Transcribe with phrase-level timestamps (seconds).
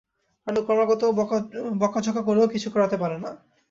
[0.47, 1.01] রানু ক্রমাগত
[1.81, 3.31] বকঝকা করেও কিছু করাতে পারে না।